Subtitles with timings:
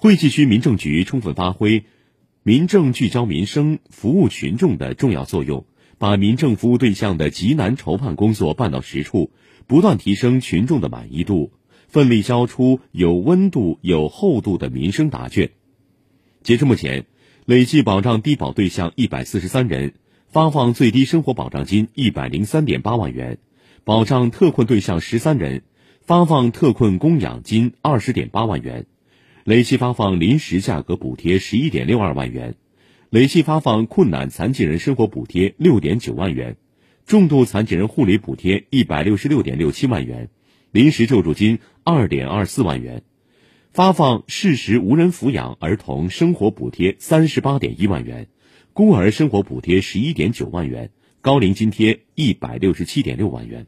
[0.00, 1.84] 惠济区民政局充分发挥
[2.44, 5.66] 民政聚焦民生、服务群众的重要作用，
[5.98, 9.32] 把民政服务对象的急难筹盼工作办到实处，
[9.66, 11.50] 不断提升群众的满意度，
[11.88, 15.50] 奋力交出有温度、有厚度的民生答卷。
[16.44, 17.06] 截至目前，
[17.44, 19.94] 累计保障低保对象一百四十三人，
[20.28, 23.38] 发放最低生活保障金一百零三点八万元，
[23.82, 25.64] 保障特困对象十三人，
[26.02, 28.86] 发放特困供养金二十点八万元，
[29.48, 32.56] 累计发放临时价格补贴十一点六二万元，
[33.08, 36.58] 累计发放困难残疾人生活补贴六点九万元，
[37.06, 40.28] 重度残疾人护理补贴一百六十六点六七万元，
[40.70, 43.04] 临时救助金二点二四万元。
[43.70, 48.26] 发放适时无人抚养儿童生活补贴三十八点一万元，
[48.74, 50.90] 孤儿生活补贴十一点九万元，
[51.22, 53.66] 高龄津贴一百六十七点六万元。